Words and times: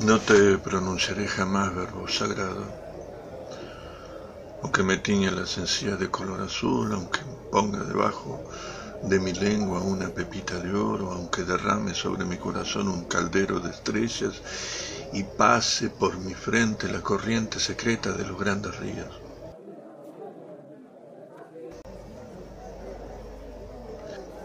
No 0.00 0.18
te 0.18 0.56
pronunciaré 0.56 1.28
jamás 1.28 1.74
verbo 1.74 2.08
sagrado, 2.08 2.64
aunque 4.62 4.82
me 4.82 4.96
tiña 4.96 5.30
las 5.30 5.58
encías 5.58 6.00
de 6.00 6.10
color 6.10 6.40
azul, 6.40 6.90
aunque 6.94 7.20
ponga 7.50 7.84
debajo 7.84 8.40
de 9.02 9.20
mi 9.20 9.34
lengua 9.34 9.80
una 9.80 10.08
pepita 10.08 10.58
de 10.58 10.72
oro, 10.74 11.12
aunque 11.12 11.44
derrame 11.44 11.94
sobre 11.94 12.24
mi 12.24 12.38
corazón 12.38 12.88
un 12.88 13.04
caldero 13.04 13.60
de 13.60 13.70
estrellas 13.70 14.40
y 15.12 15.22
pase 15.22 15.90
por 15.90 16.16
mi 16.18 16.32
frente 16.32 16.88
la 16.90 17.02
corriente 17.02 17.60
secreta 17.60 18.12
de 18.12 18.24
los 18.24 18.38
grandes 18.38 18.78
ríos. 18.78 19.29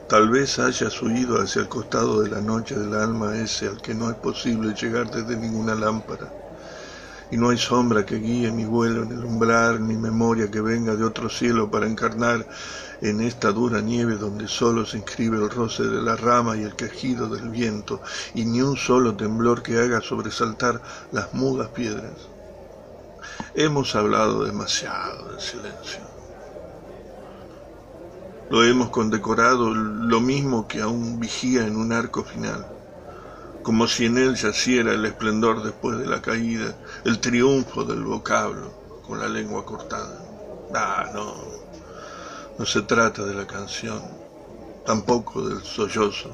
Tal 0.08 0.30
vez 0.30 0.60
hayas 0.60 1.02
huido 1.02 1.42
hacia 1.42 1.62
el 1.62 1.68
costado 1.68 2.22
de 2.22 2.30
la 2.30 2.40
noche 2.42 2.76
del 2.76 2.94
alma 2.94 3.38
ese 3.38 3.68
al 3.68 3.82
que 3.82 3.96
no 3.96 4.10
es 4.12 4.16
posible 4.18 4.74
llegar 4.76 5.10
desde 5.10 5.36
ninguna 5.36 5.74
lámpara. 5.74 6.36
Y 7.32 7.38
no 7.38 7.50
hay 7.50 7.58
sombra 7.58 8.06
que 8.06 8.18
guíe 8.18 8.52
mi 8.52 8.66
vuelo 8.66 9.02
en 9.04 9.12
el 9.12 9.26
umbral, 9.26 9.86
ni 9.88 9.98
memoria 9.98 10.52
que 10.52 10.62
venga 10.62 10.96
de 10.96 11.04
otro 11.04 11.28
cielo 11.30 11.72
para 11.72 11.88
encarnar 11.88 12.48
en 13.02 13.20
esta 13.20 13.52
dura 13.52 13.82
nieve 13.82 14.18
donde 14.18 14.48
solo 14.48 14.86
se 14.86 14.98
inscribe 14.98 15.38
el 15.38 15.50
roce 15.50 15.84
de 15.84 16.02
la 16.02 16.16
rama 16.16 16.56
y 16.56 16.64
el 16.64 16.76
quejido 16.76 17.28
del 17.28 17.50
viento, 17.50 18.02
y 18.34 18.46
ni 18.46 18.62
un 18.62 18.78
solo 18.78 19.16
temblor 19.16 19.64
que 19.64 19.80
haga 19.80 20.02
sobresaltar 20.02 20.82
las 21.10 21.34
mudas 21.34 21.70
piedras. 21.70 22.30
Hemos 23.56 23.96
hablado 23.96 24.44
demasiado 24.46 25.34
en 25.34 25.40
silencio. 25.40 26.15
Lo 28.48 28.64
hemos 28.64 28.92
condecorado 28.92 29.74
lo 29.74 30.22
mismo 30.22 30.68
que 30.68 30.80
a 30.80 30.88
un 30.88 31.20
vigía 31.20 31.66
en 31.66 31.76
un 31.76 31.92
arco 31.92 32.24
final, 32.24 32.64
como 33.64 33.88
si 33.88 34.06
en 34.06 34.20
él 34.20 34.36
yaciera 34.36 34.94
el 34.94 35.04
esplendor 35.06 35.64
después 35.64 35.98
de 35.98 36.06
la 36.06 36.22
caída, 36.22 36.76
el 37.06 37.20
triunfo 37.20 37.84
del 37.84 38.04
vocablo 38.04 39.02
con 39.08 39.20
la 39.20 39.28
lengua 39.28 39.66
cortada. 39.66 40.22
Ah, 40.76 41.10
no, 41.12 41.34
no 42.60 42.66
se 42.68 42.84
trata 42.84 43.24
de 43.24 43.34
la 43.34 43.48
canción, 43.48 44.00
tampoco 44.86 45.42
del 45.50 45.64
sollozo. 45.64 46.30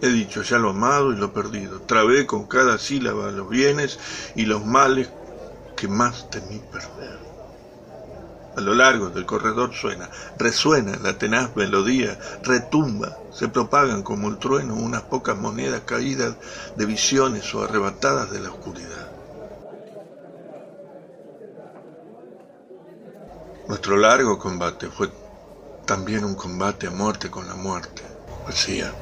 He 0.00 0.08
dicho 0.08 0.40
ya 0.40 0.56
lo 0.56 0.70
amado 0.70 1.12
y 1.12 1.16
lo 1.16 1.34
perdido, 1.34 1.82
trabé 1.82 2.24
con 2.24 2.46
cada 2.46 2.78
sílaba 2.78 3.30
los 3.30 3.50
bienes 3.50 3.98
y 4.34 4.46
los 4.46 4.64
males 4.64 5.10
que 5.76 5.86
más 5.86 6.30
temí 6.30 6.60
perder. 6.72 7.31
A 8.54 8.60
lo 8.60 8.74
largo 8.74 9.10
del 9.10 9.26
corredor 9.26 9.74
suena, 9.74 10.10
resuena 10.36 10.96
la 10.98 11.16
tenaz 11.18 11.54
melodía, 11.56 12.18
retumba, 12.42 13.20
se 13.30 13.48
propagan 13.48 14.02
como 14.02 14.28
el 14.28 14.38
trueno 14.38 14.74
unas 14.76 15.02
pocas 15.04 15.36
monedas 15.38 15.82
caídas 15.84 16.36
de 16.74 16.86
visiones 16.86 17.54
o 17.54 17.62
arrebatadas 17.62 18.30
de 18.30 18.40
la 18.40 18.50
oscuridad. 18.50 19.12
Nuestro 23.66 23.96
largo 23.96 24.38
combate 24.38 24.90
fue 24.90 25.10
también 25.84 26.24
un 26.24 26.34
combate 26.36 26.86
a 26.86 26.90
muerte 26.90 27.30
con 27.30 27.46
la 27.48 27.54
muerte, 27.56 28.02
poesía. 28.44 28.98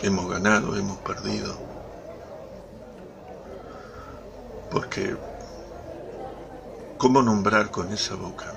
Hemos 0.00 0.28
ganado, 0.30 0.76
hemos 0.76 1.00
perdido, 1.00 1.66
porque 4.68 5.16
¿Cómo 6.98 7.20
nombrar 7.20 7.70
con 7.70 7.92
esa 7.92 8.14
boca? 8.14 8.54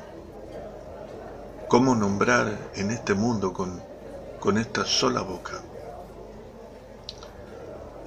¿Cómo 1.68 1.94
nombrar 1.94 2.58
en 2.76 2.90
este 2.90 3.14
mundo 3.14 3.52
con, 3.52 3.82
con 4.40 4.58
esta 4.58 4.86
sola 4.86 5.22
boca? 5.22 5.60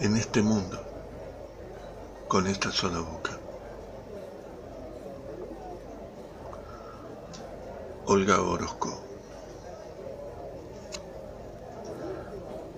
En 0.00 0.16
este 0.16 0.40
mundo, 0.40 0.80
con 2.28 2.46
esta 2.46 2.72
sola 2.72 3.00
boca. 3.00 3.32
Olga 8.06 8.40
Orozco. 8.40 8.98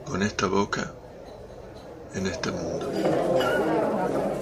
Con 0.04 0.24
esta 0.24 0.48
boca, 0.48 0.90
en 2.14 2.26
este 2.26 2.50
mundo. 2.50 4.33